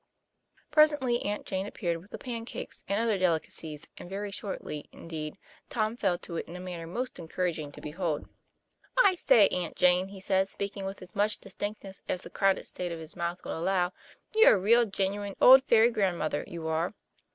Presently 0.71 1.21
Aunt 1.21 1.45
Jane 1.45 1.67
appeared 1.67 1.97
with 1.97 2.09
the 2.09 2.17
pancakes, 2.17 2.83
and 2.87 2.99
other 2.99 3.19
delicacies, 3.19 3.87
and 3.99 4.09
very 4.09 4.31
shortly, 4.31 4.89
indeed, 4.91 5.37
Tom 5.69 5.95
fell 5.95 6.17
to 6.17 6.37
in 6.37 6.55
a 6.55 6.59
manner 6.59 6.87
most 6.87 7.19
encouraging 7.19 7.71
to 7.71 7.81
behold.' 7.81 8.27
I 9.05 9.13
say, 9.13 9.47
Aunt 9.49 9.75
Jane," 9.75 10.07
he 10.07 10.19
said, 10.19 10.49
speaking 10.49 10.85
with 10.85 11.03
as 11.03 11.15
much 11.15 11.37
distinctness 11.37 12.01
as 12.09 12.23
the 12.23 12.31
crowded 12.31 12.65
state 12.65 12.91
of 12.91 12.97
his 12.97 13.15
mouth 13.15 13.45
would 13.45 13.53
allow," 13.53 13.93
you're 14.35 14.55
a 14.55 14.57
real 14.57 14.87
genuine, 14.87 15.35
old 15.39 15.61
fairy 15.61 15.91
grandmother, 15.91 16.45
you 16.47 16.67
are." 16.67 16.95